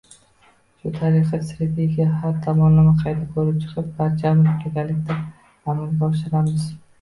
Shu 0.83 0.91
tariqa 0.93 1.39
Strategiyani 1.49 2.15
har 2.23 2.39
tomonlama 2.45 2.95
qayta 3.03 3.27
ko‘rib 3.35 3.61
chiqib, 3.67 3.93
barchamiz 4.01 4.57
birgalikda 4.65 5.19
amalga 5.21 6.11
oshiramiz! 6.11 6.67